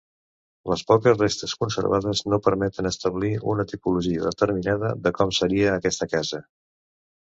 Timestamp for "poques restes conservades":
0.91-2.25